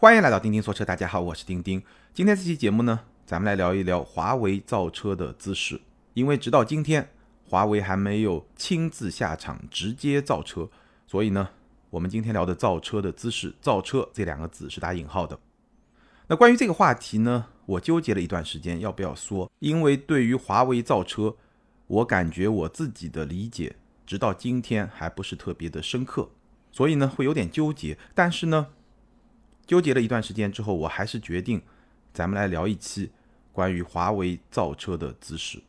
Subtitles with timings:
[0.00, 1.82] 欢迎来到钉钉说车，大家好，我是钉钉。
[2.14, 5.78] 今天这期节目呢，咱们来聊一聊华为造车的姿势。
[6.14, 7.10] 因为直到今天，
[7.46, 10.70] 华为还没有亲自下场直接造车，
[11.06, 11.50] 所以呢，
[11.90, 15.38] 我们今天聊的造车的姿势，造车这两个字是打引号的。
[16.28, 21.36] 那关于这个话题呢，我纠结了一段时间要不要说，因为对于华为造车，
[21.88, 23.76] 我感觉我自己的理解
[24.06, 26.30] 直到今天还不是特别的深刻，
[26.72, 27.98] 所以呢会有点纠结。
[28.14, 28.68] 但是呢。
[29.70, 31.62] 纠结了一段时间之后，我还是决定，
[32.12, 33.08] 咱们来聊一期
[33.52, 35.62] 关于华为造车的姿势，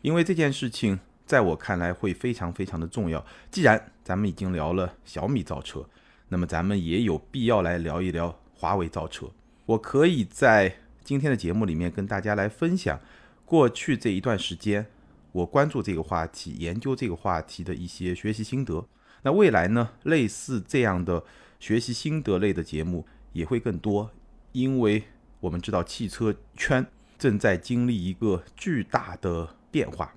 [0.00, 3.26] 因为这件事情在我看来会非常非常的重要。
[3.50, 5.84] 既然咱们已经聊了小米造车，
[6.28, 9.28] 那么咱们也有必要来聊一聊华为造车。
[9.66, 13.00] 我可以在今天的节目里面跟大家来分享
[13.44, 14.86] 过去这一段时间
[15.32, 18.86] 我关注这个话题、研究这个话题的一些学习心得。
[19.22, 21.24] 那未来呢，类似这样的
[21.58, 23.04] 学习心得类的节目。
[23.32, 24.10] 也会更多，
[24.52, 25.04] 因为
[25.40, 26.86] 我们知道汽车圈
[27.18, 30.14] 正在经历一个巨大的变化，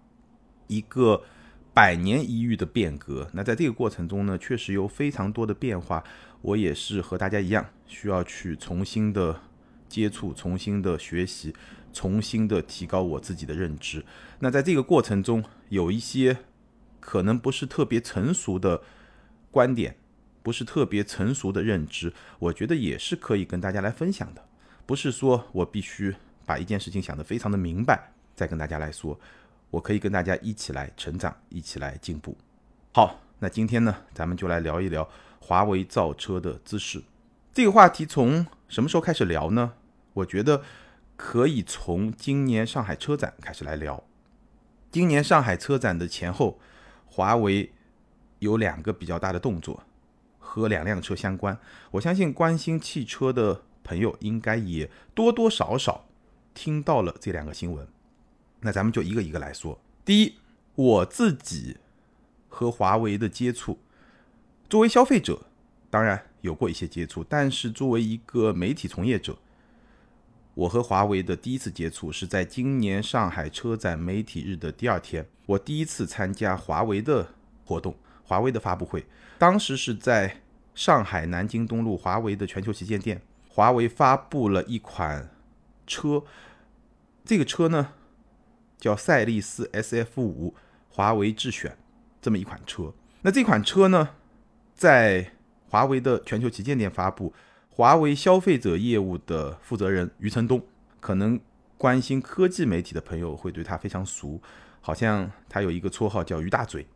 [0.68, 1.24] 一个
[1.74, 3.30] 百年一遇的变革。
[3.34, 6.04] 那在这个过程中呢，确实有非常多的变化。
[6.42, 9.42] 我也是和大家一样，需要去重新的
[9.88, 11.54] 接触、重新的学习、
[11.94, 14.04] 重新的提高我自己的认知。
[14.40, 16.40] 那在这个过程中，有一些
[17.00, 18.82] 可能不是特别成熟的
[19.52, 19.98] 观点。
[20.44, 24.44] 不是特别成熟的认知，我觉得也是可以跟大家来分享的。
[24.86, 29.20] 不是说我必须把一件事情想得非常的明白，再跟大家来说，
[29.70, 32.36] 我可以跟大家一起来成长，一起来进步。
[32.94, 35.08] 好，那今天呢，咱们就来聊一聊
[35.40, 37.04] 华为造车的姿势。
[37.54, 39.74] 这个话题从什么时候开始聊呢？
[40.14, 40.64] 我觉得
[41.16, 44.04] 可以从今年上海车展开始来聊。
[44.92, 46.60] 今年上海车展的前后，
[47.06, 47.72] 华为
[48.40, 49.84] 有两个比较大的动作。
[50.54, 51.58] 和两辆车相关，
[51.92, 56.10] 我相信关心汽车的朋友应该也多多少少
[56.54, 57.88] 听到了这两个新闻。
[58.60, 59.80] 那咱们就一个一个来说。
[60.04, 60.36] 第一，
[60.76, 61.78] 我自己
[62.50, 63.80] 和华为的接触，
[64.70, 65.42] 作为消费者
[65.90, 69.38] 当然有过一些接触，但是作为一个媒体从业者，
[70.54, 77.30] 我和华为的第一次接触是在今年上海车展媒体日的第二天，我第一次参加华为的
[77.64, 79.06] 活动，华为的发布会。
[79.38, 80.42] 当时是在
[80.74, 85.30] 上海南京东路华为的全球旗舰店，华为发布了一款
[85.86, 86.24] 车，
[87.26, 87.94] 这个车呢
[88.78, 90.56] 叫赛力斯 SF 五
[90.90, 91.78] 华为智选
[92.22, 92.94] 这么一款车。
[93.22, 94.10] 那这款车呢，
[94.74, 95.34] 在
[95.70, 97.34] 华为的全球旗舰店发布，
[97.70, 100.62] 华为消费者业务的负责人余承东，
[101.00, 101.40] 可能
[101.78, 104.42] 关心科技媒体的朋友会对他非常熟，
[104.80, 106.88] 好像他有一个绰号叫余大嘴。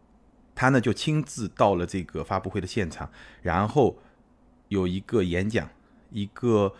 [0.55, 3.11] 他呢就亲自到了这个发布会的现场，
[3.41, 3.99] 然后
[4.69, 5.69] 有一个演讲，
[6.09, 6.73] 一个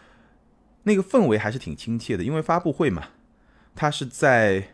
[0.84, 3.10] 那个氛围还是挺亲切的，因为发布会嘛，
[3.76, 4.70] 他是在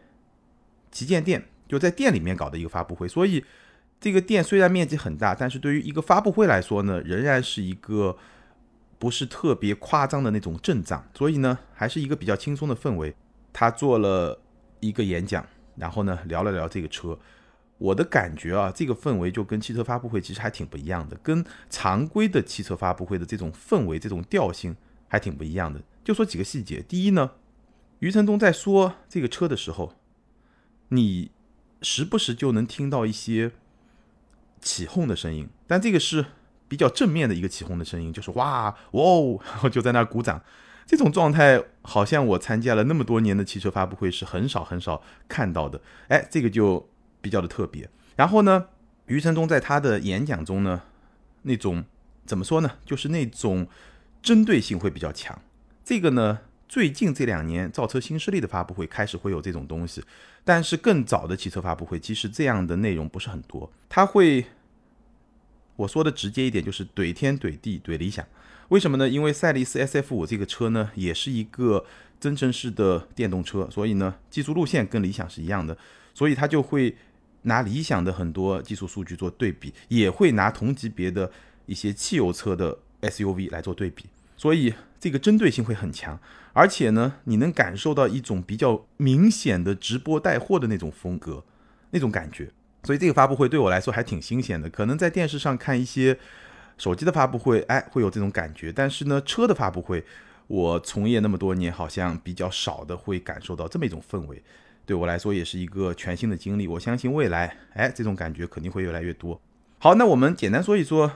[0.91, 3.43] 旗舰店，就在店里面搞的一个发布会，所以
[3.99, 8.17] 这个店虽然面积很大，但是对于一个发布会来说呢，仍然是一个
[8.99, 13.15] 不是特别夸张的那种阵仗，所以呢，还是一个比较轻松的氛围。
[13.53, 14.39] 他做了
[14.79, 15.45] 一个演讲，
[15.75, 17.17] 然后呢聊了聊这个车。
[17.81, 24.75] 我的感觉啊，这个氛围就跟汽车发布会其实还挺不一样的，跟常规的汽车发布会的这种氛围、这种调性
[25.07, 25.81] 还挺不一样的。
[26.03, 27.31] 就说几个细节，第一呢，
[27.97, 29.95] 余承东在说这个车的时候，
[30.89, 31.31] 你
[31.81, 33.49] 时不时就能听到一些
[34.61, 36.27] 起哄的声音，但这个是
[36.67, 40.39] 比较正面的一个起哄的声音，就是哇哇哦，然后就在那鼓掌。
[40.85, 45.81] 这种状态好像我参加了那么多年的汽车发布会是很少很少看到的。
[46.09, 46.90] 哎，这个就。
[47.21, 48.65] 比较的特别，然后呢，
[49.05, 50.81] 余承东在他的演讲中呢，
[51.43, 51.85] 那种
[52.25, 53.67] 怎么说呢，就是那种
[54.23, 55.39] 针对性会比较强。
[55.85, 60.03] 这个呢，最近这两年造车新势力的发布会开始会有这种东西，
[60.43, 63.71] 但是更早的汽车发布会其实这样的内容不是很多。
[63.87, 64.45] 他会，
[65.75, 68.25] 我说的直接一点就是怼天怼地怼理想，
[68.69, 69.07] 为什么呢？
[69.07, 71.85] 因为赛力斯 SF 五这个车呢，也是一个
[72.19, 75.77] 增程式的电动车，所以呢，技术路线跟理想是一样的，
[76.15, 76.95] 所以他就会。
[77.43, 81.31] 拿理想的很多技术数据做对比，也会拿同级别的
[81.65, 84.05] 一些汽油车的 SUV 来做对比，
[84.37, 86.19] 所以这个针对性会很强。
[86.53, 91.43] 而且呢，你能感受到一种比较明显的直播带货的那种风格，
[91.91, 92.51] 那种感觉。
[92.83, 94.69] 所以这个发布会对我来说还挺新鲜的。
[94.69, 96.17] 可能在电视上看一些
[96.77, 98.71] 手机的发布会，哎，会有这种感觉。
[98.71, 100.03] 但是呢，车的发布会，
[100.47, 104.43] 我从业那么多年，好像比较少的会感受到这么一种氛围。
[104.91, 109.39] 对我来说也是一个全新的经历，我相信未来，哎，这种感觉肯定会越来越多。
[109.79, 111.09] 好，那我们简单说一说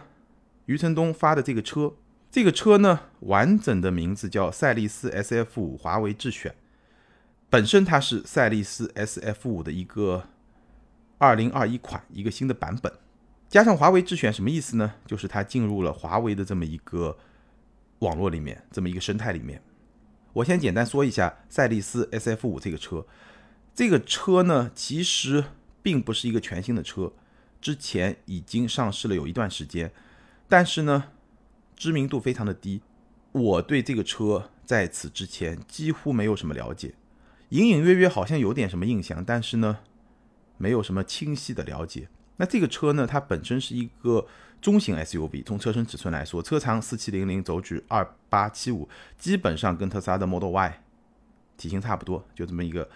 [0.68, 1.94] 余承东发的这个车，
[2.32, 6.56] 这个车呢，完整的名字叫赛力斯 SF 五华为智选，
[7.50, 10.24] 本身它是赛力斯 SF 五的一个
[11.18, 12.90] 二零二一款一个新的版本，
[13.50, 14.94] 加上华为智选什么意思呢？
[15.06, 17.18] 就是它进入了华为的这么一个
[18.00, 19.62] 网络里面，这么一个生态里面。
[20.32, 23.06] 我先简单说一下赛力斯 SF 五这个车，
[23.76, 25.44] 这个车呢，其实
[25.84, 27.12] 并不是一个全新的车，
[27.62, 29.92] 之前已经上市了有一段时间，
[30.50, 31.12] 但是呢。
[31.78, 32.80] 知名度非常的低，
[33.34, 36.94] 我对这个车在此之前几乎没有什么了解，
[37.50, 39.80] 隐隐约约好像有点什么印象，但是呢，
[40.58, 42.08] 没有什么清晰的了解。
[42.38, 44.26] 那这个车呢，它本身是一个
[44.62, 48.88] 中型 SUV，从车身尺寸来说，车长四七零零，轴距二八七五，
[49.18, 50.82] 基本上跟特斯拉的 Model Y
[51.58, 52.90] 体型差不多，就这么一个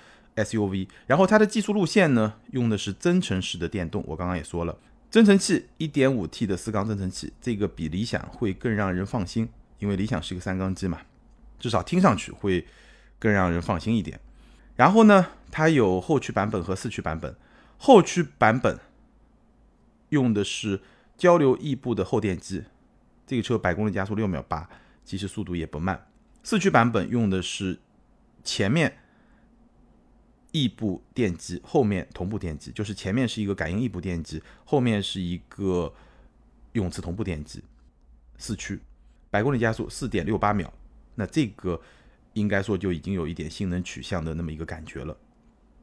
[0.43, 0.87] SUV。
[1.07, 4.77] 然后它的技术路线呢，用的是增程式的电动，我刚刚也说了。
[5.09, 9.49] 增程器一点五 T 的四缸增程器，这个比理想会更让人放心，
[9.79, 10.99] 因为理想是个三缸机嘛，
[11.59, 12.67] 至少听上去会
[13.17, 14.19] 更让人放心一点。
[14.75, 17.35] 然后呢，它有后驱版本和四驱版本，
[17.79, 18.79] 后驱版本
[20.09, 20.79] 用的是
[21.17, 22.63] 交流异步的后电机，
[23.25, 24.69] 这个车百公里加速六秒八，
[25.03, 26.07] 其实速度也不慢。
[26.43, 27.79] 四驱版本用的是
[28.43, 28.99] 前面。
[30.51, 35.93] 异步电机后面同步电机，就是前面是一个感应异步电机，后面是一个
[36.73, 37.63] 永磁同步电机。
[38.37, 38.79] 四驱，
[39.29, 40.73] 百公里加速四点六八秒，
[41.15, 41.81] 那这个
[42.33, 45.17] 应该说就已经有一点性能取向的那么一个感觉了。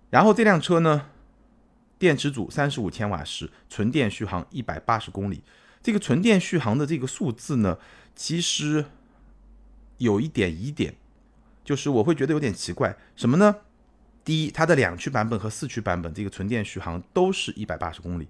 [0.09, 1.11] 然后这辆车呢，
[1.99, 5.43] 电池组三十五千瓦时，纯电续航一百八十公里。
[5.83, 7.79] 这个纯电续航的这个数字呢，
[8.15, 8.87] 其实
[9.99, 10.97] 有一点疑点，
[11.63, 13.57] 就是我会觉得有点奇怪，什么呢？
[14.27, 18.27] 第一，它的两驱版本和四驱版本这个纯电续航都是一百八十公里，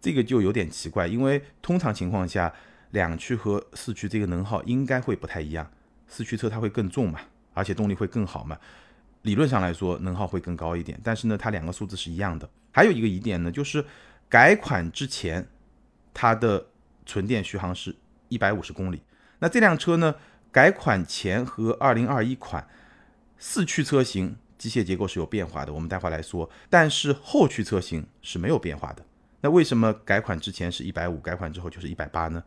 [0.00, 2.54] 这个就有点奇怪，因为通常情况下，
[2.92, 5.68] 两驱和四驱这个能耗应该会不太一样，
[6.06, 7.18] 四驱车它会更重嘛，
[7.54, 8.56] 而且动力会更好嘛，
[9.22, 12.48] 理论上来说能耗会更高一点，但是呢，它两个数字是一样的。
[12.70, 13.84] 还有一个疑点呢，就是
[14.28, 15.44] 改款之前
[16.14, 16.68] 它的
[17.04, 17.96] 纯电续航是
[18.28, 19.02] 一百五十公里，
[19.40, 20.14] 那这辆车呢，
[20.52, 22.68] 改款前和二零二一款
[23.40, 24.36] 四驱车型。
[24.62, 26.48] 机械结构是有变化的，我们待会来说。
[26.70, 29.04] 但是后驱车型是没有变化的。
[29.40, 32.44] 那为什么改款之前是一百五，改款之后就是一百八呢？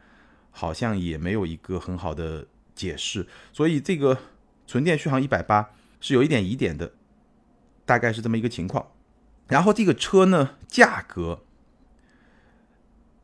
[0.49, 3.27] 好像也没有一个很好的解释。
[3.51, 4.17] 所以这个
[4.65, 6.93] 纯电续航一百八是有一点疑点的，
[7.85, 8.93] 大概是这么一个情况。
[9.49, 11.43] 然后这个车呢，价格，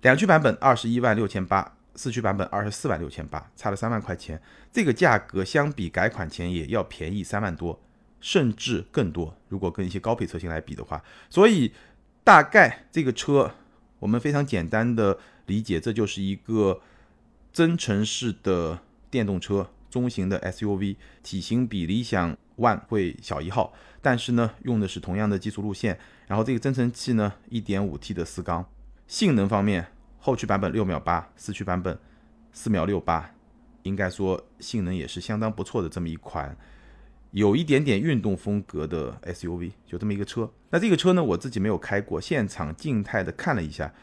[0.02, 4.42] 两驱版本二十一万六千八，四驱版本二十四万六千八，差了三万块钱。
[4.74, 7.82] 这个价格相比改款前也要便宜三万多。
[8.22, 11.74] 甚至更多，如果跟一些高配车型来比的话，所以
[12.24, 13.52] 大概这个车
[14.00, 16.80] 我们非常简单的理解，这就是一个
[17.52, 18.80] 增程式的
[19.10, 28.64] 电动车，中型的 SUV，体型比理想 ONE 会小一号，但是呢用的是同样的技术路线，然后这个增程器呢 1.5T 的四缸，
[29.08, 29.88] 性能方面
[30.20, 31.98] 后驱版本六秒八，四驱版本
[32.54, 33.34] 四秒六八，
[33.82, 36.56] 应该说性能也是相当不错的这么一款。
[37.32, 40.52] 有一点点运动风格的 SUV，就这么一个车。
[40.70, 43.94] 那这个车呢，我自己没有开过，现场静态的看了一下。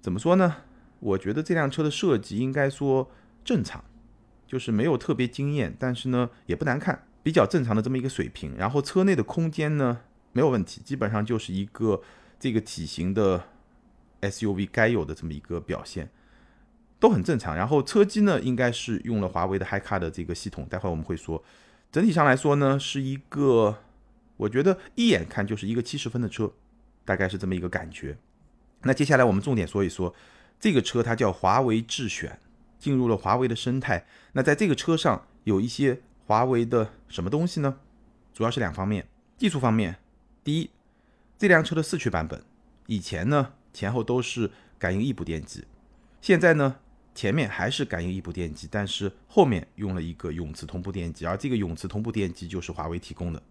[0.00, 0.56] 怎么说呢？
[0.98, 3.10] 我觉得这辆车的设计应该说
[3.44, 3.84] 正常，
[4.46, 8.56] 就是没有特别惊艳，但是呢也不难看，比较正常的这么一个水平。
[8.56, 10.00] 然后车内的空间呢
[10.32, 12.02] 没有问题，基本上就是一个
[12.38, 13.44] 这个体型的
[14.22, 16.08] SUV 该有的这么一个表现，
[16.98, 17.54] 都很正常。
[17.54, 21.44] 然后车机呢应该是用了华为的 HiCar 的这个系统，待会我们会说。
[21.92, 23.78] 整体上来说呢，是一个
[24.36, 26.52] 我觉得一眼看就是一个七十分的车，
[27.04, 28.16] 大概是这么一个感觉。
[28.82, 30.14] 那接下来我们重点说一说
[30.60, 32.38] 这个车，它叫华为智选，
[32.78, 34.06] 进入了华为的生态。
[34.32, 37.76] 那在这个车上有一些华为的什么东西呢？
[38.32, 39.96] 主要是两方面，技术方面，
[40.44, 40.70] 第一，
[41.36, 42.42] 这辆车的四驱版本
[42.86, 45.64] 以前呢前后都是感应异步电机，
[46.20, 46.76] 现在呢。
[47.20, 53.42] 前面还是感应异步电机，但是后面用了一个永磁同步电机，而这个永磁同步电机就是华为提供的。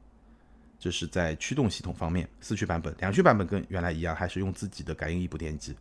[0.79, 5.75] 这是在驱动系统方面，四驱版本、两驱版本跟原来一样，还是用自己的感应异步电机。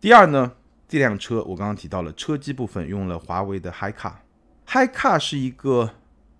[0.00, 0.52] 第二呢，
[0.86, 5.92] 这辆车我刚刚提到了车机部分用了华为的 HiCar，HiCar 是一个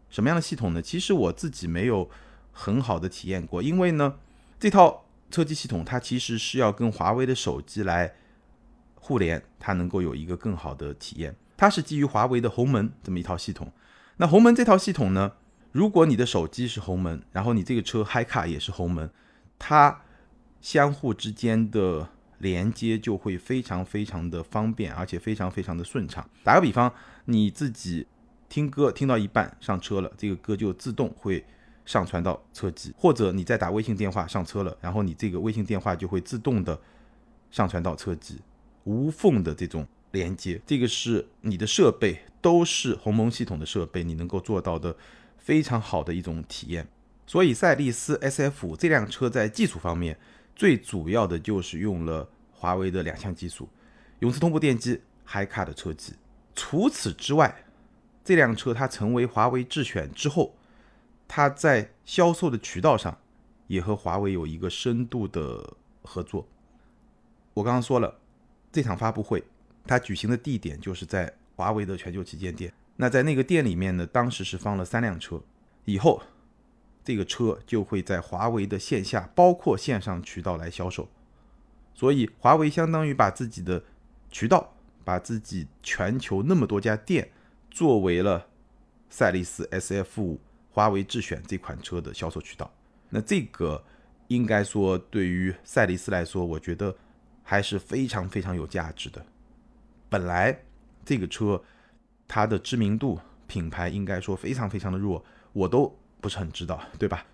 [0.08, 0.80] 什么样的系统呢？
[0.80, 2.08] 其实我自己没有
[2.52, 4.14] 很好的体验过，因为呢，
[4.60, 8.14] 这套车机系统它其实是要跟华为的手机来。
[9.00, 13.73] 互联它能够有一个更好的体验，它是基于华为的鸿蒙这么一套系统。
[14.19, 15.33] 那鸿蒙这套系统呢，
[15.73, 19.11] 如果你的手机是鸿蒙，然后你这个车 Hi 卡也是鸿蒙，
[19.59, 20.02] 它
[20.61, 26.28] 相互之间的连接就会非常非常的方便，而且非常非常的顺畅。
[26.45, 26.92] 打个比方，
[27.25, 28.07] 你自己
[28.49, 31.45] 听歌听到一半上车了，这个歌就自动会
[31.87, 36.78] 上传到车机，或者你在打微信电话上车了，然后你这个微信电话就会自动的
[37.50, 38.40] 上传到车机，
[38.84, 44.96] 无缝的这种连接，这个是你的设备都是鸿蒙系统的设备，你能够做到的
[45.38, 46.88] 非常好的一种体验。
[47.26, 50.18] 所以赛力斯 SF 这辆车在技术方面，
[50.56, 53.68] 最主要的就是用了华为的两项技术：
[54.18, 56.14] 永磁同步电机、海卡的车机。
[56.54, 57.64] 除此之外，
[58.25, 60.56] 这辆车它成为华为智选之后，
[61.28, 63.16] 它在销售的渠道上
[63.68, 66.46] 也和华为有一个深度的合作。
[67.54, 68.19] 我刚刚说了，
[68.72, 69.42] 这场发布会
[69.86, 72.72] 它举行的地点就是在华为的全球旗舰店。
[72.96, 75.40] 那在那个店里面呢，当时是放了三辆车，
[75.84, 76.22] 以后。
[77.02, 81.08] 这个车就会在华为的线下，包括线上渠道来销售，
[81.94, 83.82] 所以华为相当于把自己的
[84.30, 87.32] 渠道，把自己全球那么多家店，
[87.70, 88.46] 作为了
[89.08, 90.38] 赛力斯 SF 五
[90.70, 92.70] 华为智选这款车的销售渠道。
[93.08, 93.82] 那这个
[94.28, 96.94] 应该说对于赛力斯来说，我觉得
[97.50, 99.26] 还是非常非常有价值的。
[100.09, 100.62] 本来
[101.04, 101.61] 这个车
[102.28, 105.99] 它的知名度、品牌应该说非常非常的弱，我都。
[106.21, 107.25] 不是很知道，对吧？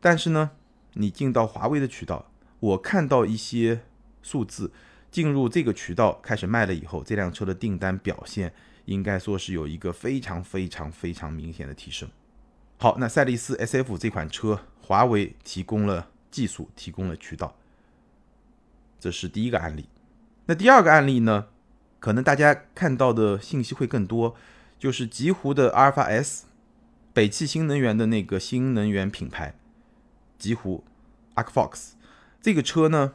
[0.00, 0.52] 但是呢，
[0.94, 3.82] 你进到华为的渠道，我看到一些
[4.22, 4.72] 数字，
[5.10, 8.50] 进入这个渠道开始卖了以后，这辆车的订单表现
[8.86, 12.08] 应该说是有一个非常非常非常明显的提升。
[12.78, 17.54] 好，那赛力斯 SF 这款车，华为提供了技术，提供了渠道，
[19.00, 19.88] 这是第一个案例。
[20.46, 21.46] 那第二个案例呢，
[21.98, 24.36] 可能大家看到的信息会更多，
[24.78, 26.44] 就是极狐的阿尔法 S。
[27.12, 29.56] 北汽新能源的那个新能源品牌，
[30.38, 30.84] 极狐
[31.34, 31.90] Arcfox
[32.40, 33.14] 这个车呢，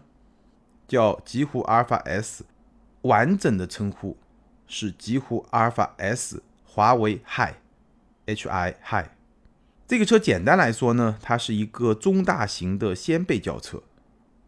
[0.85, 2.43] 叫极狐阿尔法 S，
[3.03, 4.17] 完整的称呼
[4.67, 9.05] 是极狐阿尔法 S 华为 Hi，Hi Hi。
[9.87, 13.81] 这个车简单来说呢，它是一个中大型的掀背轿车，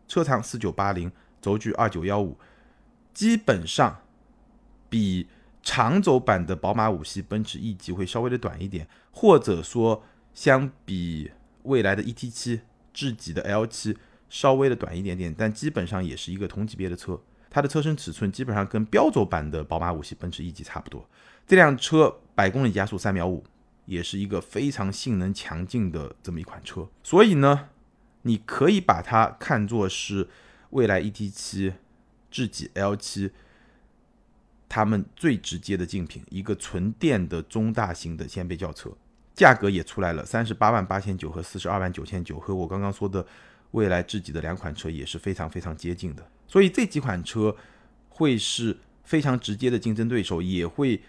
[0.10, 1.10] 车长四九八零，
[1.48, 2.38] 轴距二九幺五，
[3.14, 4.02] 基本上
[4.90, 5.28] 比。
[5.64, 10.02] 长轴版的宝马五系、奔驰 E 级会稍微的短一点，或者说
[10.34, 11.30] 相比
[11.64, 12.62] 未来的 ET7、
[12.94, 13.98] 智己的 L7
[14.30, 17.20] 稍微的短一点点，但基本上也是一个同级别的车。
[17.50, 21.06] 它的车身尺寸基本上跟标轴版的宝马五系、奔驰 E 级差不多。
[21.46, 23.44] 这辆车百公里加速三秒五，
[23.88, 26.88] 也是一个非常性能强劲的这么一款车。
[27.04, 27.68] 所以呢，
[28.22, 30.30] 你可以把它看作是
[30.72, 31.74] 未来 ET7、
[32.30, 33.32] 智己 L7。
[34.70, 38.92] 他们最直接的竞品，一个纯电的中大型的掀背轿车，
[39.34, 43.26] 价格也出来了，三十八万八千九和四十二万九千九，和我刚刚说的
[43.72, 46.30] 未来智己的两款车也是非常非常接近的。
[46.50, 47.56] 所以这几款车
[48.10, 51.02] 会是非常直接的竞争对手，也会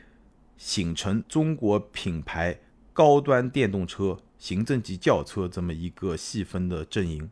[0.57, 2.61] 形成中国品牌
[2.93, 7.29] 高端电动车、行政级轿车这么一个细分的阵营。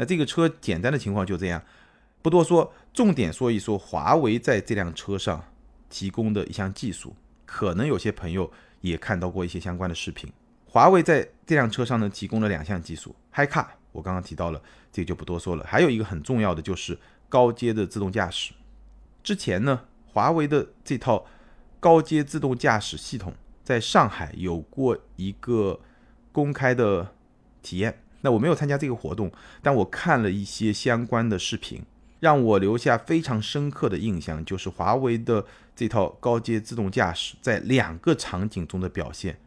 [0.00, 1.62] 那这个车简单的情况就这样，
[2.22, 5.44] 不多说，重点说一说华为在这辆车上。
[5.90, 8.48] 提供的一项技术，可能有些朋友
[8.80, 10.32] 也看到过一些相关的视频。
[10.64, 15.64] 华为在这辆车上呢，提供了两项技术，HiCar，我刚刚提到了，这个就不多说了。
[15.66, 16.96] 还有一个很重要的就是
[17.28, 18.52] 高阶的自动驾驶。
[19.24, 21.26] 之前呢，华为的这套
[21.80, 25.80] 高阶自动驾驶系统在上海有过一个
[26.30, 27.12] 公开的
[27.62, 29.30] 体验，那我没有参加这个活动，
[29.62, 31.82] 但我看了一些相关的视频。
[32.20, 35.42] 让我留下非常深刻的印象，就是华为的
[35.74, 39.40] 这套高阶自动驾驶在两个场景中的表现，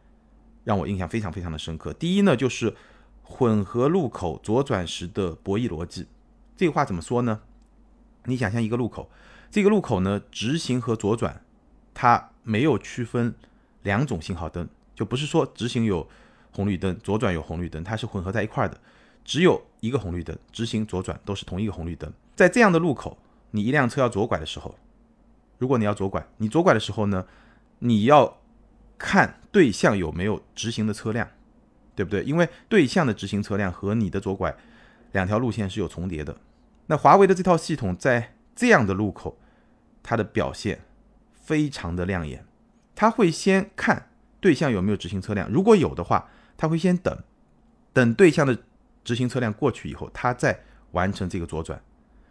[0.64, 1.92] 让我印象非常非常的深刻。
[1.92, 2.74] 第一呢，就是
[3.22, 6.08] 混合路口左转时的博弈逻辑。
[6.56, 7.42] 这话怎么说呢？
[8.24, 9.08] 你想象一个路口，
[9.52, 11.44] 这个路口呢，直行和左转，
[11.94, 13.36] 它没有区分
[13.84, 16.08] 两种信号灯，就不是说直行有
[16.54, 18.78] 红绿灯，左转有红绿灯，它是混合在一块的，
[19.24, 22.12] 只有一个红绿灯，直行左转都是同一个红绿灯。
[22.36, 23.18] 在这样的路口，
[23.50, 24.76] 你一辆车要左拐的时候，
[25.58, 27.26] 如果你要左拐，你左拐的时候呢，
[27.80, 28.38] 你要
[28.96, 31.28] 看对向有没有直行的车辆，
[31.96, 32.22] 对不对？
[32.22, 34.54] 因为对向的直行车辆和你的左拐
[35.10, 36.36] 两条路线是有重叠的。
[36.86, 39.36] 那华为的这套系统在这样的路口，
[40.02, 40.82] 它的表现
[41.32, 42.46] 非常的亮眼。
[42.94, 47.16] 它会先看对向有没有直行车辆，如果有的话，他会先等，
[47.92, 48.58] 等对向的
[49.02, 50.58] 直行车辆过去以后，他再
[50.92, 51.82] 完成这个左转。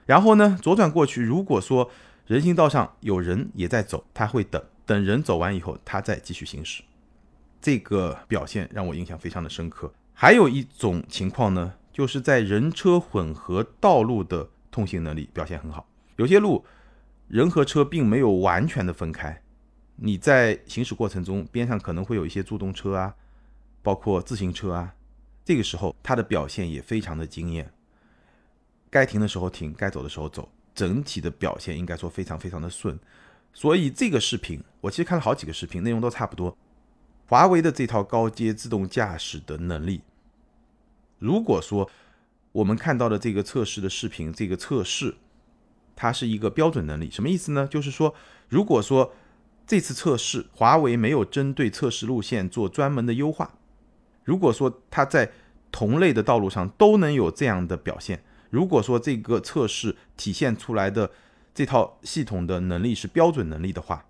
[0.06, 1.90] 然后呢，左转过去，如果说
[2.28, 6.84] 人行道上有人也在走，他会等等人走完以后，他再继续行驶。
[7.62, 9.94] 这个表现让我印象非常的深刻。
[10.14, 15.88] 还有一种情况呢，就是在人车混合道路的通行能力表现很好。
[16.18, 16.66] 有些路
[17.28, 19.42] 人和车并没有完全的分开，
[19.96, 23.16] 你在行驶过程中边上可能会有一些助动车啊，
[23.84, 24.96] 包括自行车啊，
[25.46, 27.72] 这个时候它的表现也非常的惊艳，
[28.90, 32.98] 该停的时候停，该走的时候走，整体的表现应该说非常非常的顺。
[33.54, 36.58] 所以这个视频我其实看了好几个视频，内容都差不多。
[37.28, 40.02] 华为的这套高阶自动驾驶的能力，
[41.20, 41.90] 如果说
[42.52, 45.16] 我们看到的这个测试的视频，这个测试
[45.96, 47.68] 它是一个标准能力，什么意思呢？
[47.68, 48.14] 就是说，
[48.50, 49.14] 如果说
[49.66, 53.56] 这次测试华为没有针对测试路线做专门的优化，
[54.24, 55.32] 如果说它在
[55.72, 61.12] 同类的道路上都能有这样的表现，如果说这个测试体现出来的
[61.54, 64.06] 这套系统的能力是标准能力的话，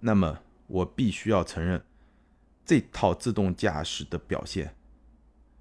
[0.00, 1.82] 那么我必须要承认。
[2.64, 4.74] 这套自动驾驶的表现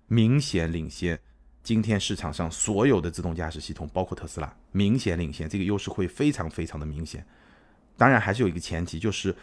[0.08, 1.20] 明显领先
[1.62, 7.26] 今天市场上所有的自动驾驶系统，包括特斯拉，明显领先，这个优势会非常非常的明显。
[7.96, 9.36] 当然，还是有一个前提，就是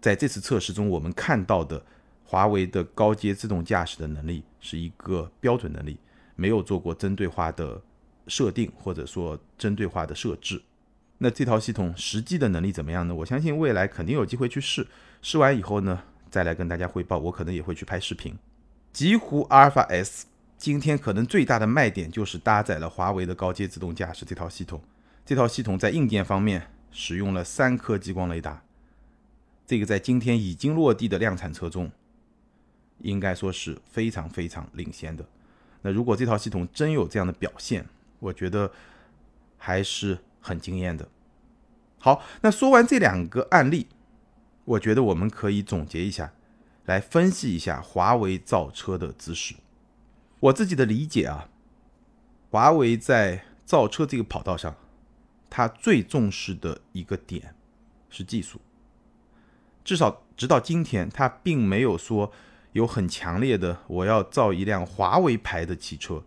[0.00, 1.84] 在这次测试中，我们看到的
[2.24, 5.98] 华为的高阶自动驾驶的能力是一个标准能力，
[6.36, 7.80] 没有做过针对化的
[8.26, 10.62] 设定或者说针对化的设置。
[11.18, 13.14] 那这套系统实际的能力怎么样呢？
[13.14, 14.86] 我相信未来肯定有机会去试，
[15.20, 16.02] 试完以后呢？
[16.30, 18.34] 再来跟大家汇报，我可能也会去拍视频。
[18.92, 20.26] 极狐阿尔法 S
[20.56, 24.82] 今天可能最大的卖点就是搭载了华为的高阶自动驾驶这套系统。
[25.24, 28.62] 这套系统在硬件方面使用了三颗激光雷达，
[29.66, 31.90] 这个在今天已经落地的量产车中，
[33.02, 35.24] 应该说是非常非常领先的。
[35.82, 37.86] 那如果这套系统真有这样的表现，
[38.18, 38.72] 我觉得
[39.58, 41.08] 还是很惊艳的。
[41.98, 43.88] 好，那说完这两个案例。
[44.64, 46.32] 我觉得我们可以总结一下，
[46.84, 49.56] 来分析一下华为造车的姿势。
[50.38, 51.48] 我自己的理解啊，
[52.48, 54.76] 华为在造车这个跑道上，
[55.50, 57.56] 它最重视的一个点
[58.08, 58.60] 是技术。
[59.82, 62.30] 至少直到今天，它并没有说
[62.72, 66.22] 有很强烈的我要造一辆华为牌的汽车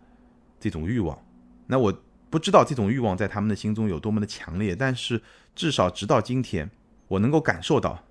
[0.58, 1.18] 这种欲望。
[1.66, 5.22] 那我不知道这种欲望在他们的心中有多么的强烈，但是
[5.54, 6.70] 至少直到今天，
[7.08, 8.04] 我能够感受到。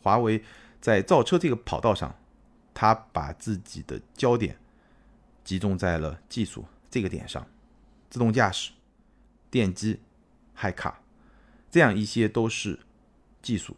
[0.00, 0.42] 华为
[0.80, 2.14] 在造车这个跑道上，
[2.74, 4.56] 它把自己的焦点
[5.44, 7.46] 集中在了技术这个点上，
[8.10, 8.72] 自动驾驶、
[9.48, 10.00] 电机、
[10.52, 11.00] 海卡，
[11.70, 12.80] 这样一些都是
[13.40, 13.76] 技术。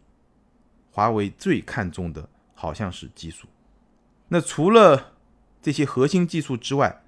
[0.91, 3.47] 华为最看重的好像是技术。
[4.29, 5.13] 那除了
[5.61, 7.03] 这些核心技术之外，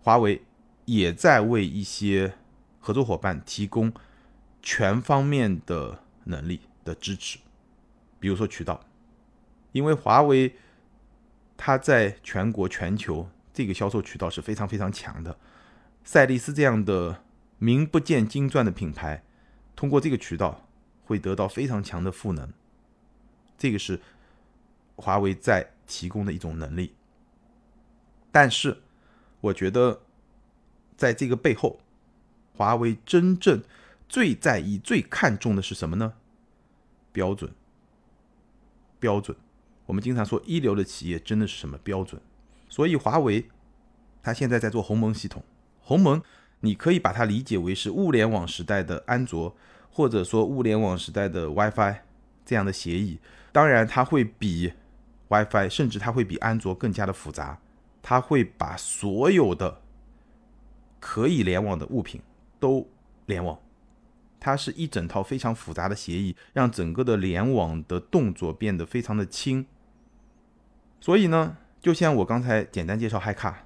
[0.00, 0.42] 华为
[0.84, 2.34] 也在为一些
[2.80, 3.92] 合作伙伴提供
[4.62, 6.00] 全方面的。
[6.24, 7.36] 能力的支持，
[8.20, 8.80] 比如说渠道，
[9.72, 10.54] 因为华为
[11.56, 15.36] 它在全国全球这个销售渠道是非常非常强的。
[16.04, 17.24] 赛力斯这样的
[17.58, 19.24] 名不见经传的品牌，
[19.74, 20.68] 通过这个渠道
[21.04, 22.52] 会得到非常强的赋能，
[23.58, 24.00] 这个是
[24.96, 26.94] 华为在提供的一种能力。
[28.30, 28.82] 但是，
[29.40, 30.00] 我觉得
[30.96, 31.80] 在这个背后，
[32.54, 33.62] 华为真正。
[34.08, 36.12] 最在意、最看重的是什么呢？
[37.12, 37.50] 标准。
[39.00, 39.34] 标准。
[39.86, 42.20] 我们经常说一流的企业真的是什么标准？
[42.68, 43.48] 所以华为，
[44.22, 45.42] 它现在在做鸿蒙系统。
[45.80, 46.22] 鸿蒙，
[46.60, 49.56] 你可以把它理解为是物联网时代的安卓，
[49.90, 52.00] 或者说物联网时代的 WiFi
[52.44, 53.18] 这样的协议。
[53.50, 54.74] 当然，它会比
[55.32, 57.58] WiFi，甚至它会比安卓更加的复杂。
[58.02, 59.80] 它会把所有的
[61.00, 62.20] 可以联网的物品
[62.60, 62.86] 都
[63.26, 63.58] 联网。
[64.40, 69.64] 它是一整套非常复杂的协议，让整个的联网的动作变得非常的轻。
[71.00, 73.64] 所以呢，就像我刚才简单介绍 h i 卡，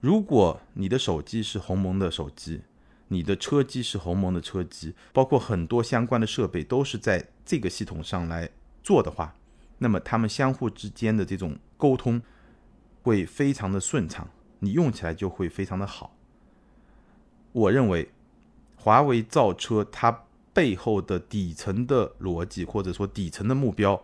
[0.00, 2.62] 如果你的手机是鸿蒙的手机，
[3.08, 8.48] 你的车机是鸿蒙的车机，包括很多相关的设备都是在这个系统上来
[8.82, 9.34] 做的话，
[9.78, 12.20] 那么他们相互之间的这种沟通
[13.02, 16.14] 会非常的顺畅，你用起来就会非常的好。
[17.52, 18.10] 我认为。
[18.80, 24.00] 华为造车，它背后的底层的逻辑，或者说底层的目标，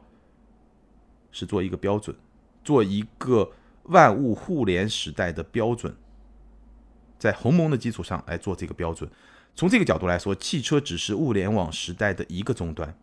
[1.31, 2.15] 是做一个标准，
[2.65, 3.53] 做一个
[3.85, 5.97] 万物互联时代的标准，
[7.21, 9.09] 在鸿蒙的基础上来做这个标准。
[9.55, 12.99] 从这个角度来说，汽车只是物联网时代的一个终端，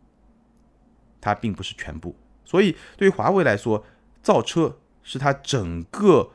[1.21, 2.13] 它并不是全部。
[2.45, 3.85] 所以，对于华为来说，
[4.21, 6.31] 造车是它整个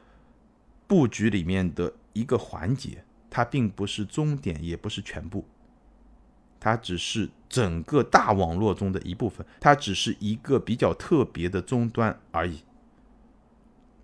[0.87, 3.03] 布局里面的一个环节。
[3.29, 5.45] 它并不是终点，也不是全部，
[6.59, 12.63] 它只是整个大网络中的一部分，它只是一个比较特别的终端而已。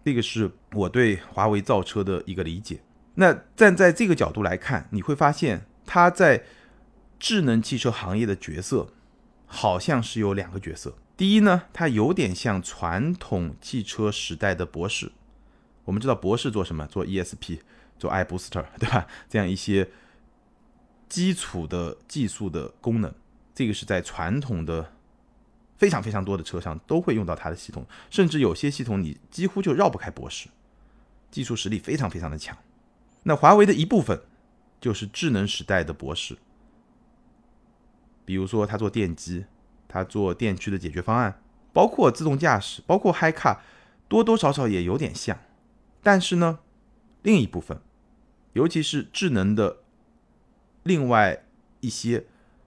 [0.05, 2.83] 这个是我对华为造车的一个理解。
[3.15, 6.45] 那站在这个角度来看，你会发现它在
[7.19, 8.89] 智能汽车行业的角色
[9.47, 10.99] 好像是有两个角色。
[11.23, 15.13] 第一呢，它有点像传统汽车时代的博士。
[15.85, 16.85] 我们知道博士做什么？
[16.89, 17.61] 做 ESP，
[17.97, 19.07] 做 iBooster，对吧？
[19.29, 19.89] 这样一些
[21.09, 23.15] 基础的技术的功能，
[23.55, 24.95] 这个是在传统的
[25.77, 30.49] 非常非常多的车上都会用到它的系统，甚至有些系统你几乎就绕不开博士，
[31.31, 32.59] 技术实力非常非常的强。
[33.23, 34.23] 那华为的一部分
[34.81, 36.37] 就是智能时代的博士，
[38.25, 39.45] 比如说它做电机，
[39.93, 43.59] 它做电驱的解决方案，包括自动驾驶，包括 HiCar，
[44.09, 45.39] 多多少少也有点像。
[46.03, 46.61] 但是呢，
[47.23, 47.79] 另一部分，
[48.55, 49.79] 尤其是智能的
[50.83, 51.45] 另外
[51.81, 52.25] 一些，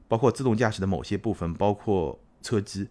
[0.08, 2.90] 包括自动驾驶的某些部分，包括车机，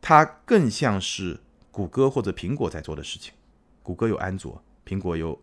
[0.00, 1.40] 它更像是
[1.72, 3.34] 谷歌或者苹果在做的事情。
[3.82, 5.40] 谷歌有安卓，苹果有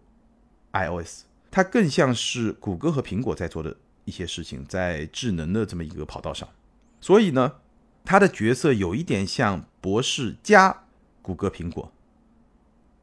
[0.71, 3.75] iOS，它更像是谷歌和苹果在做的
[4.05, 6.47] 一些事情，在智能的这么一个跑道上。
[7.01, 7.55] 所以呢，
[8.09, 10.75] 它的角色有一点像博士加
[11.21, 11.93] 谷歌、苹果。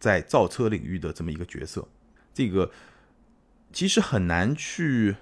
[0.01, 1.87] 在造车领域的这么一个角色，
[2.35, 2.73] 这个
[3.73, 5.14] 其实很难去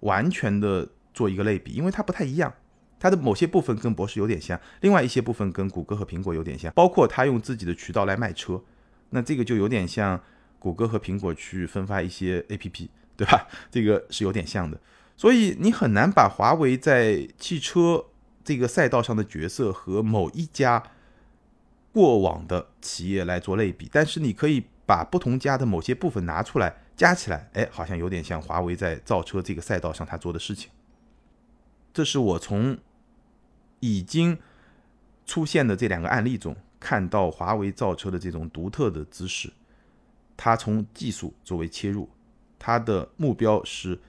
[0.00, 2.52] 完全的做一个类比，因为它不太一样。
[2.98, 8.60] 它的某些部分跟博士有点像，另外一些部分跟谷歌和苹果有点像，包括它用自己的渠道来卖车，
[9.10, 10.20] 那这个就有点像
[10.58, 13.46] 谷歌和苹果去分发一些 APP，对吧？
[13.70, 14.80] 这个是有点像的。
[15.16, 18.04] 所以你很难把华为在汽车
[18.44, 20.82] 这个赛道上的角色和某一家。
[21.94, 30.70] 过往的企业来做类比，但是你可以把不同家的某些部分拿出来加起来，哎，好像有点像华为在造车这个赛道上他做的事情。
[31.92, 32.78] 这是我从
[33.80, 34.38] 已经
[35.26, 39.52] 出现的这两个案例中看到华为造车的这种独特的姿势。
[40.34, 42.08] 它从技术作为切入，
[42.58, 44.00] 它的目标是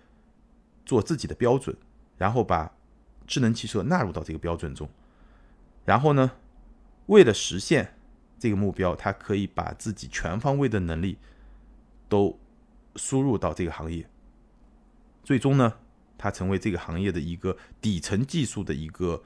[0.86, 1.76] 做自己的标准，
[2.18, 2.72] 然后把
[3.28, 4.90] 智能汽车纳入到这个标准中，
[5.86, 6.32] 然后呢？
[7.08, 7.96] 为了实现
[8.40, 11.18] 这个目标，他可以把自己全方位的能力
[12.08, 12.40] 都
[12.96, 14.08] 输入到这个行业，
[15.24, 15.74] 最终呢，
[16.18, 19.22] 他成为这个行业的一个底层技术的一个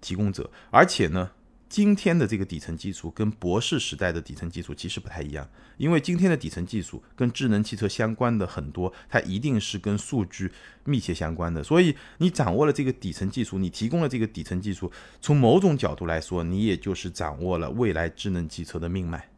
[0.00, 1.30] 提供者，而且呢。
[1.70, 10.50] 今天的这个底层技术跟博士时代的底层技术其实不太一样，因为今天的底层技术跟智能汽车相关的很多，它一定是跟数据
[10.82, 11.62] 密切相关的。
[11.62, 19.30] 所以你掌握了这个底层技术，你提供了这个底层技术，从某种角度来说，你也就是掌握了未来智能汽车的命脉。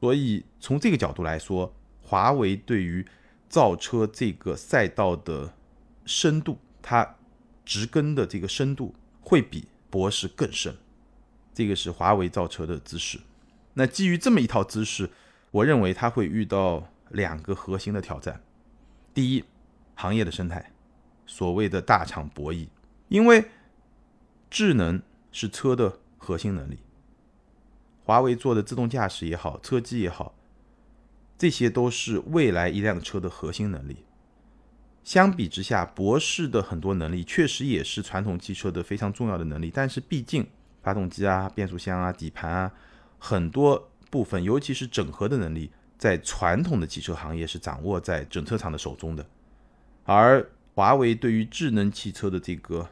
[0.00, 3.06] 所以从这个角度来说，华为对于
[3.48, 5.54] 造车这个赛道的
[6.04, 7.16] 深度，它
[7.64, 10.76] 植根的这个深度会比博士更深。
[11.54, 13.20] 这个是华为造车的姿势。
[13.74, 15.10] 那基于这么一套姿势，
[15.50, 18.42] 我认为它会遇到两个核心的挑战。
[19.14, 19.44] 第一，
[19.94, 20.72] 行业的生态，
[21.26, 22.68] 所谓的大厂博弈。
[23.08, 23.46] 因为
[24.50, 26.78] 智能是车的核心能力，
[28.04, 30.34] 华为做的自动驾驶也好，车机也好，
[31.38, 34.04] 这些都是未来一辆车的核心能力。
[35.04, 40.46] 相比之下，博士的很多能力确实也是传统汽车的非常重要的能力，但是毕竟。
[40.82, 42.72] 发动机啊，变速箱啊，底盘啊，
[43.18, 49.24] 很多部分，尤其是整合的能力，在传统的汽车行业是掌握在整车厂的手中的。
[50.04, 52.88] 而华为对于智能汽车的这个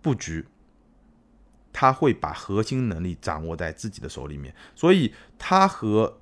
[0.00, 0.44] 布局，
[1.72, 6.18] 它会把核心能力掌握在自己的手里面，所以它和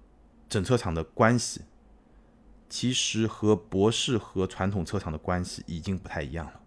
[0.48, 1.62] 整车厂的关系，
[2.68, 6.60] 其实和博士和传统车厂的关系已经不太一样了。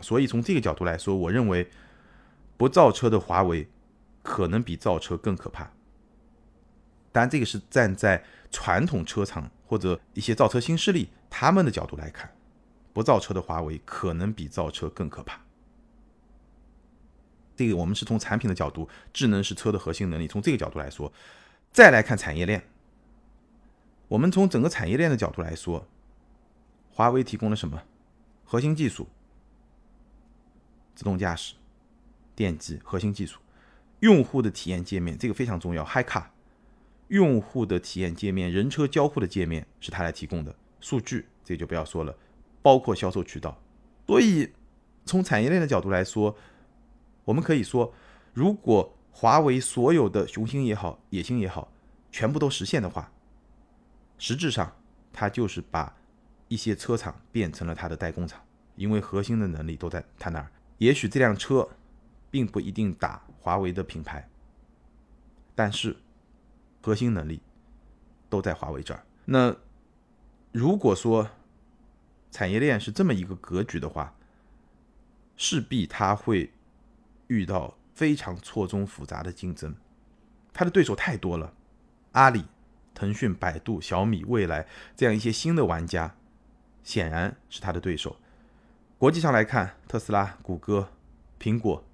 [0.00, 1.70] 所以从这个角度来说，我认为。
[2.58, 3.66] 不造车的华为，
[4.22, 5.72] 可能比造车更可怕。
[7.12, 12.30] 当然，这个是站在传统车厂或者一些造车新势力他们的角度来看，
[12.92, 15.40] 不造车的华为可能比造车更可怕。
[17.56, 20.28] 这个我们是从产品的角度，智能是车的核心能力。
[20.28, 21.12] 从这个角度来说，
[21.72, 22.62] 再来看产业链，
[24.08, 25.86] 我们从整个产业链的角度来说，
[26.90, 27.82] 华为提供了什么？
[28.44, 29.08] 核心技术，
[30.94, 31.54] 自动驾驶。
[32.38, 33.40] 电机核心技术，
[33.98, 35.84] 用户的体验界面这个非常重要。
[35.84, 36.26] HiCar，
[37.08, 40.54] 用户的体验界面、人车交互的界面是他来提供的。
[40.80, 42.16] 数据这就不要说了，
[42.62, 43.60] 包括销售渠道。
[44.06, 44.52] 所以
[45.04, 46.36] 从产业链的角度来说，
[47.24, 47.92] 我们可以说，
[48.32, 51.72] 如果华为所有的雄心也好、野心也好，
[52.12, 53.10] 全部都实现的话，
[54.16, 54.76] 实质上
[55.12, 55.92] 它就是把
[56.46, 58.40] 一些车厂变成了它的代工厂，
[58.76, 60.48] 因为核心的能力都在它那儿。
[60.76, 61.68] 也许这辆车。
[62.30, 64.28] 并不一定打华为的品牌，
[65.54, 65.96] 但是
[66.82, 67.40] 核心能力
[68.28, 69.04] 都在华为这儿。
[69.24, 69.54] 那
[70.52, 71.30] 如果说
[72.30, 74.14] 产业链是这么一个格局的话，
[75.36, 76.52] 势必它会
[77.28, 79.74] 遇到非常错综复杂的竞争，
[80.52, 81.52] 它的对手太多了，
[82.12, 82.44] 阿里、
[82.94, 86.16] 腾讯、百度、小米、未来这样一些新的玩家，
[86.82, 88.16] 显然是它的对手。
[88.98, 90.90] 国际上来看，特斯拉、谷歌、
[91.38, 91.84] 苹果，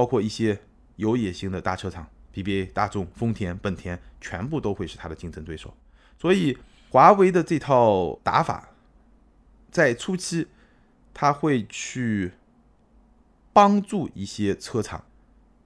[0.00, 0.58] 包括一些
[0.96, 5.76] 有野心的大车厂，BBA、大众、丰田、本田，全部都会是它的竞争对手。
[6.18, 6.56] 所以，
[6.88, 8.70] 华为的这套打法，
[9.70, 10.48] 在初期，
[11.12, 12.32] 他会去
[13.52, 15.04] 帮助一些车厂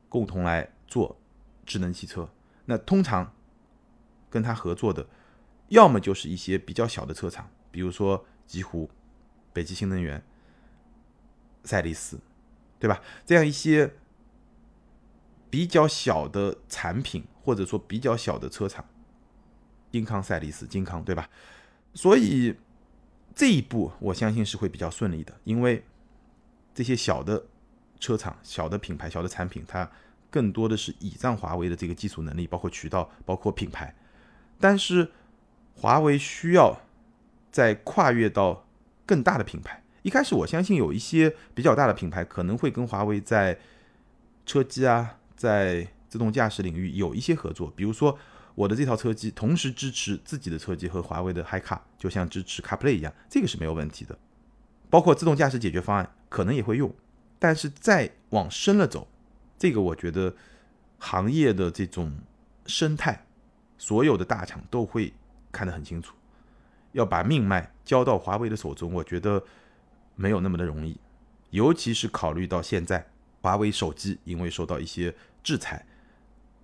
[0.08, 1.16] 共同来做
[1.64, 2.28] 智能汽车。
[2.64, 3.32] 那通常
[4.28, 5.06] 跟他合作的，
[5.68, 8.90] 要么就是一些比较小的车厂，比如说极狐、
[9.52, 10.20] 北极新能源。
[11.62, 12.18] 赛力斯，
[12.80, 13.00] 对吧？
[13.24, 13.94] 这样一些
[15.54, 18.84] 比较小的产品，或者说比较小的车厂，
[19.92, 21.30] 金康、赛力斯、金康，对吧？
[21.94, 22.56] 所以
[23.36, 25.84] 这一步我相信是会比较顺利的，因为
[26.74, 27.40] 这些小的
[28.00, 29.88] 车厂、小的品牌、小的产品，它
[30.28, 33.94] 更多的是倚仗华为的这个技术能力，包括渠道、包括品牌。
[34.58, 35.12] 但是
[35.76, 36.80] 华为需要
[37.52, 38.66] 再跨越到
[39.06, 39.84] 更大的品牌。
[40.02, 43.56] 一开始我相信有一些比较大的品牌可能会跟华为在
[44.44, 48.18] 车机啊，在自动驾驶领域有一些合作，比如说
[48.54, 54.18] 我的这套车机同时支持自己的车机和华为的 HiCar，就像支持 CarPlay 一样，这个是没有问题的。
[54.90, 56.94] 包括自动驾驶解决方案可能也会用，
[57.38, 59.08] 但是再往深了走，
[59.58, 60.34] 这个我觉得
[60.98, 62.12] 行业的这种
[62.66, 63.26] 生态，
[63.76, 65.12] 所有的大厂都会
[65.50, 66.14] 看得很清楚，
[66.92, 69.44] 要把命脉交到华为的手中，我觉得。
[70.16, 70.96] 没有那么的容易，
[71.50, 73.04] 尤其是考虑到现在
[73.44, 75.84] 华为手机因为受到一些制裁，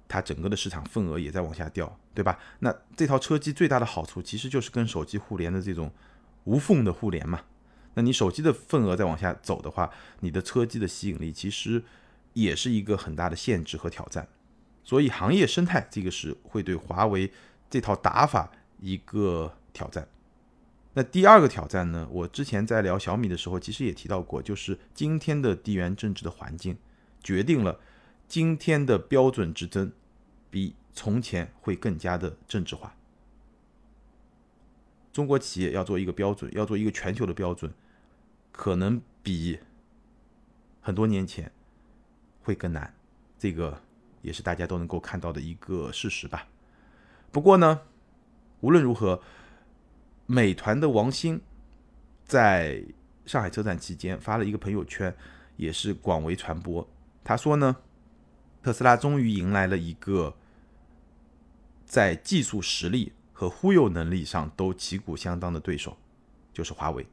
[0.08, 2.38] 它整个的市场份额也在往下掉，对吧？
[2.60, 5.92] 那这套车机最大的好处其实就是跟手机互联的这种
[6.44, 7.42] 无缝的互联嘛。
[7.92, 9.90] 那你手机的份额在往下走的话，
[10.20, 11.84] 你的车机的吸引力其实
[12.32, 14.26] 也是一个很大的限制和挑战。
[14.82, 17.30] 所以行业生态这个是会对华为
[17.68, 20.08] 这套打法一个挑战。
[20.92, 22.08] 那第二个挑战呢？
[22.10, 26.76] 我之前在聊小米的时候，其实也提到过，就是今天的地缘政治的环境，
[27.22, 27.78] 决定了
[28.26, 29.92] 今天的标准之争
[30.50, 32.96] 比从前会更加的政治化。
[35.12, 37.72] 中国企业要做一个标准，要做一个全球的标准，
[38.50, 39.60] 可能比
[40.80, 41.52] 很多年前
[42.42, 42.92] 会更难。
[43.38, 43.80] 这个
[44.22, 46.48] 也是大家都能够看到的一个事实吧。
[47.30, 47.82] 不过呢，
[48.60, 49.22] 无论如何。
[50.30, 51.40] 美团的王兴
[52.24, 52.80] 在
[53.26, 55.12] 上海车展期间发了一个朋友圈，
[55.56, 56.88] 也是广为传播。
[57.24, 57.76] 他说呢，
[58.62, 60.32] 特斯拉终于迎来了一个
[61.84, 65.96] 在技术实力和忽悠能力上都旗鼓相当的对手，
[66.52, 67.04] 就是华为。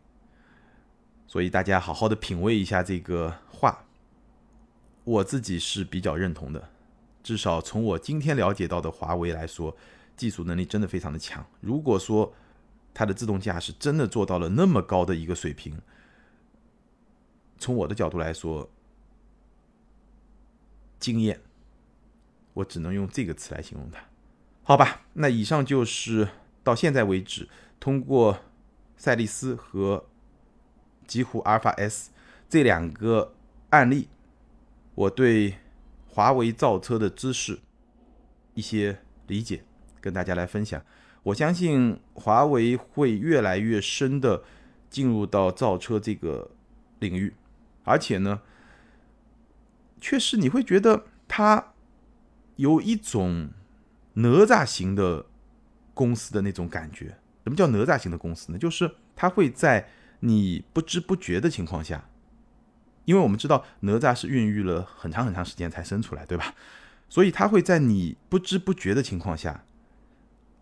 [1.25, 3.83] 所以大家好好的品味一下这个话，
[5.03, 6.69] 我自己是比较认同的。
[7.23, 9.75] 至少从我今天了解到的华为来说，
[10.15, 11.43] 技术能力真的非常的强。
[11.59, 12.31] 如果说
[12.97, 15.79] 它的自动驾驶真的做到了那么高的一个水平，
[17.59, 18.67] 从我的角度来说，
[20.97, 21.39] 惊艳，
[22.55, 24.03] 我只能用这个词来形容它，
[24.63, 25.05] 好吧？
[25.13, 26.27] 那以上就是
[26.63, 27.47] 到现在为止，
[27.79, 28.39] 通过
[28.97, 30.07] 赛力斯和
[31.05, 32.09] 极狐阿尔法 S
[32.49, 33.35] 这两个
[33.69, 34.09] 案例，
[34.95, 35.59] 我对
[36.07, 37.59] 华为造车的知识
[38.55, 39.63] 一些理解，
[40.01, 40.83] 跟大家来分享。
[41.27, 44.43] 我相信华为会越来越深的
[44.89, 46.51] 进入到造车这个
[46.99, 47.33] 领域，
[47.83, 48.41] 而且呢，
[49.99, 51.73] 确实你会觉得它
[52.55, 53.49] 有一种
[54.13, 55.25] 哪吒型的
[55.93, 57.17] 公司的那种感觉。
[57.43, 58.57] 什么叫哪吒型的公司呢？
[58.57, 59.89] 就是它会在
[60.21, 62.09] 你不知不觉的情况下，
[63.03, 66.55] 因为我们知道哪吒是孕育了很长很长时间才生出来，对吧？
[67.09, 69.65] 所以它会在你不知不觉的情况下。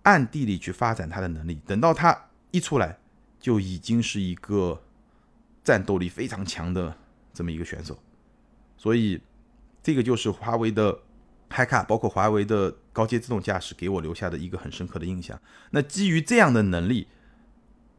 [0.06, 2.96] 暗地里去发展他的能力，等到他一出来，
[3.40, 4.84] 就已经是一个
[5.64, 6.96] 战斗力非常强的
[7.34, 7.98] 这么一个选手。
[8.78, 9.20] 所以，
[9.82, 11.00] 这个就是华为的
[11.50, 15.42] HiCar，包括华为的高阶自动驾驶给我留下的一个很深刻的印象。
[15.72, 17.08] 那基于这样的能力，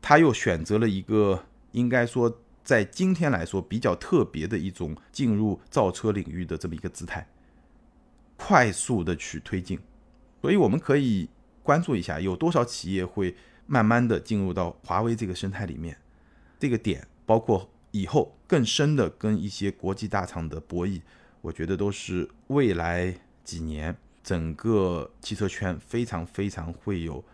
[0.01, 7.27] 他又选择了一个应该说在今天来说比较特别的一种进入造车领域的这么一个姿态，
[8.37, 9.81] 快速的去推进。
[10.41, 11.29] 所以我们可以。
[11.67, 13.35] 关注一下有多少企业会
[13.67, 15.99] 慢慢的进入到华为这个生态里面，
[16.61, 21.01] 这个点包括以后更深的跟一些国际大厂的博弈，
[21.41, 27.25] 我觉得都是未来几年整个汽车圈非常非常会有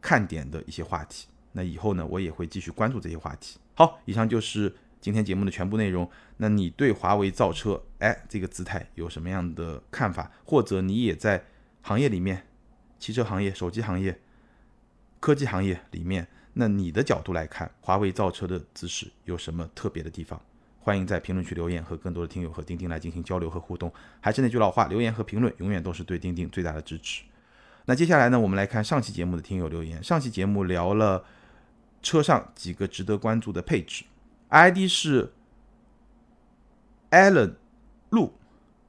[0.00, 1.26] 看点的一些话题。
[1.50, 3.58] 那以后呢，我也会继续关注这些话题。
[3.74, 6.08] 好，以上就是今天节目的全部内容。
[6.36, 10.30] 那你对华为造车，哎，这个姿态有什么样的看法？
[10.44, 11.42] 或者你也在
[11.82, 12.46] 行业里面，
[13.00, 14.20] 汽车行业、手机行业、
[15.18, 20.40] 科技行业里面，那你的角度来看，华为造车的姿势有什么特别的地方？
[20.78, 23.92] 欢迎在评论区留言，和更多的听友和钉钉来进行交流和互动。
[24.20, 27.24] 还是那句老话，留言和评论永远都是对钉钉最大的支持。
[27.86, 30.02] 那接下来呢，我们来看上期节目的听友留言。
[30.04, 31.24] 上期节目聊了
[32.02, 34.04] 车上几个值得关注的配置
[34.48, 35.32] ，ID 是
[37.10, 37.54] Allen
[38.10, 38.34] 路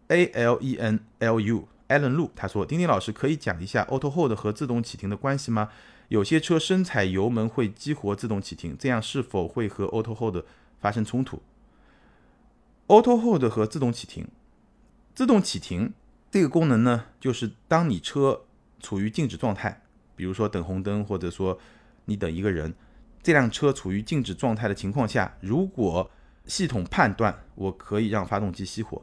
[0.08, 5.70] A L E N L U Allen 路，他说：丁丁老师可以讲一下 Auto Hold 和自动启停的关系吗？
[6.08, 10.44] 有些车深踩油门会激活自动启停，这样是否会和 Auto Hold
[10.80, 11.42] 发生冲突
[12.88, 14.28] ？Auto Hold 和自动启停，
[15.16, 15.94] 自动启停
[16.30, 18.42] 这个功能呢，就是当你车
[18.80, 19.82] 处于静止状态，
[20.16, 21.58] 比如说等红灯，或者说
[22.06, 22.74] 你等一个人，
[23.24, 26.10] 这辆车处于静止状态的情况下，如果
[26.46, 29.02] 系统判断我可以让发动机熄火，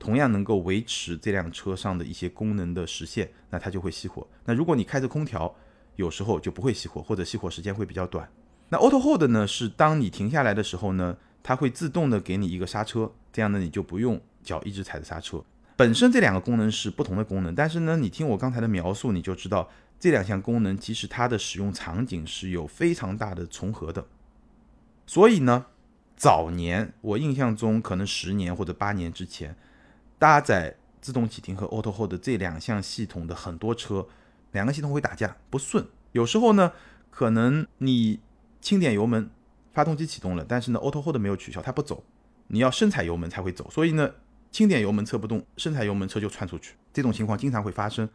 [0.00, 4.26] 同样能够维持这辆车上的一些功能的实现，那它就会熄火。
[4.46, 5.54] 那如果你开着空调，
[5.94, 8.28] 有时候就不会熄火，或者熄火时间会比较短。
[8.70, 11.16] 那 Auto Hold 呢，是当你停下来的时候呢。
[11.42, 15.42] 它会自动的给你一个刹车，这样呢你就不用脚一直踩着刹车。
[15.74, 19.66] 本身这两个功能是不同的功能，但是呢，你听我刚才的描述，你就知道
[19.98, 24.06] 这两项功能其实它的使用场景是有非常大的重合的。
[25.06, 25.64] 所以呢，
[26.14, 29.56] 早年我印象中可能十年或者八年之前，
[30.20, 34.06] 搭载自动启停和 Auto Hold 这两项系统的很多车，
[34.52, 35.88] 两个系统会打架不顺。
[36.12, 36.72] 有时候呢，
[37.10, 38.20] 可能你
[38.60, 39.28] 轻点油门。
[39.72, 42.02] 发动机启动了，但是呢，Auto Hold 没有取消，它不走，
[42.48, 43.70] 你要深踩油门才会走。
[43.70, 44.10] 所以呢，
[44.50, 46.74] 轻点油门车不动，深踩油门车就窜出去。
[46.92, 48.08] 这种情况经常会发生。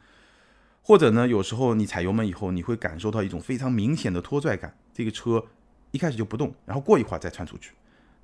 [0.81, 5.45] 或者呢，有时候你踩油门以后，你会感受到一种非常明显的拖拽感，这个车
[5.91, 7.71] 一开始就不动，然后过一会儿再窜出去，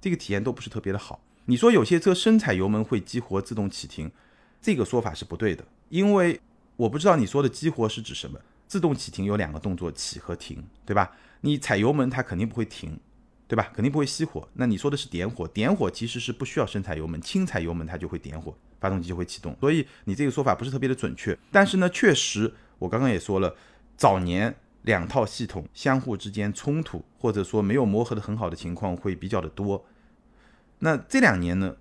[0.01, 1.21] 这个体验都不是特别的好。
[1.45, 4.11] 你说有些车深踩油门会激活自动启停，
[4.61, 6.39] 这个说法是不对的，因为
[6.75, 8.39] 我不知道你说的激活是指什么。
[8.67, 11.11] 自动启停有两个动作，起和停，对吧？
[11.41, 12.99] 你踩油门它肯定不会停。
[13.47, 13.69] 对吧？
[13.73, 14.47] 肯定不会熄火。
[14.53, 19.53] 那你说的是点火，点火其实是不需要深踩油门，轻踩油门它就会点火，发动机就会启动。
[19.59, 21.37] 所以你这个说法不是特别的准确。
[21.51, 23.53] 但是呢，确实我刚刚也说了，
[23.97, 29.85] 早年两套系统相互之间冲突，或者说没有磨合的很好的情况会比较的多。
[30.83, 31.75] 那这两年呢，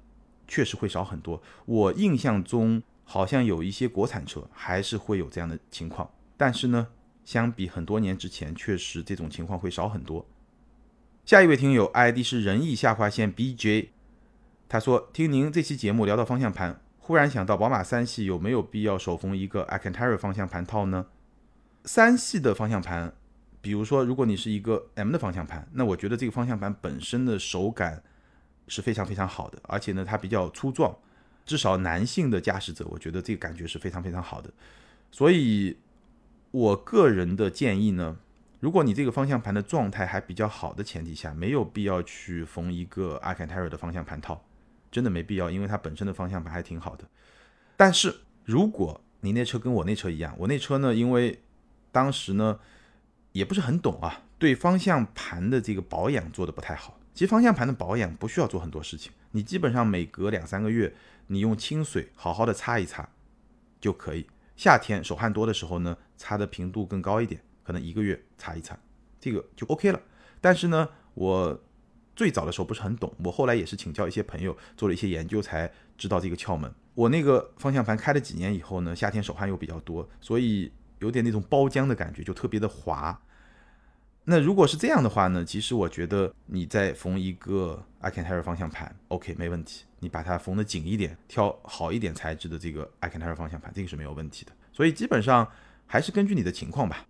[0.46, 1.42] 确实会少很多。
[1.66, 6.86] 我印象中好像有一些国产车还是会有这样的情况，但是呢，
[7.24, 10.26] 相比很多年之前，确实这种情况会少很多。
[11.24, 13.88] 下一位听友 ID 是仁义下划线 BJ，
[14.68, 21.06] 他说听您这期节目聊到方向盘，忽然想到宝马三系有没有必要手缝一个 a c a n t a r a 方向盘套呢？
[21.84, 23.14] 三系的方向盘，
[23.60, 28.02] 比如说如果你是一个 M 的方向盘，那我觉得这个方向盘本身的手感
[28.70, 30.96] 是非常非常好的，而且呢它比较粗壮，
[31.44, 34.50] 至少男性的驾驶者我觉得这个感觉是非常非常好的，
[35.10, 35.76] 所以
[36.52, 38.16] 我个人的建议呢。
[38.60, 44.44] 如果你这个方向盘的状态还比较好的前提下，没有必要去缝一个 Alcantara 的方向盘套，
[44.90, 47.08] 真的没必要，因为它本身的方向盘还挺好的。
[47.74, 51.40] 但是如果你那车跟我那车一样，我那车呢，因为
[51.90, 52.60] 当时呢
[53.32, 56.99] 也不是很懂啊，对方向盘的这个保养做的不太好。
[57.12, 60.94] 其实方向盘的保养不需要做很多事情，你基本上每隔两三个月，
[61.26, 63.08] 你用清水好好的擦一擦
[63.80, 64.26] 就可以。
[64.56, 67.40] 夏天手汗多的时候呢，擦的频度更高一点。
[67.62, 68.76] 可能一个月擦一擦，
[69.20, 70.00] 这个就 OK 了。
[70.40, 71.62] 但是呢，我
[72.16, 76.72] 最早的时候不是很懂，我后来也是请教一些朋友做了一些研究，才知道这个窍门。
[76.94, 83.22] 我那个方向盘开了几年以后呢，夏天手汗又比较多，所以有点那种包浆的感觉，就特别的滑。
[84.30, 89.82] 那如果是这样的话呢，其实我觉得你再缝一个 Alcantara 方向盘，OK 没问题。
[89.98, 94.52] 你把它缝得紧一点，挑好一点材质的这个 Alcantara 方向盘，这个是没有问题的。
[94.72, 95.44] 所以基本上
[95.84, 97.04] 还是根据你的情况吧。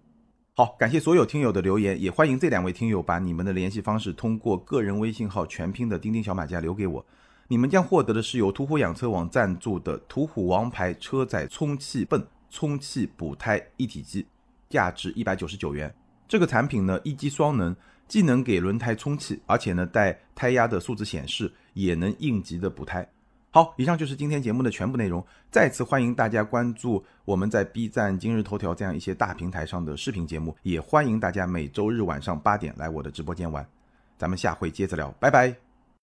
[0.57, 7.05] 好，感谢所有听友的留言，也欢迎这两位听友把你们的联系方式通过个人微信号全拼的钉钉小马甲留给我，
[7.49, 14.27] 你们将获得的是由途虎养车网赞助的途虎王牌车载充气泵充气补胎一体机，
[14.71, 15.95] 价值一百九十九元。
[16.31, 17.75] 这个产品呢，一机双能，
[18.07, 23.05] 既能给轮胎充气，而且呢带胎压的数字显示，也能应急的补胎。
[23.51, 25.27] 好，以上就是今天节目的全部内容。
[25.51, 33.67] 再次欢迎大家关注我们在 B 站、今日头条这样一些大平台上的视频节目，也欢迎大家每周日晚上八点来我的直播间玩。
[34.17, 35.70] 咱们下回接着聊，拜拜。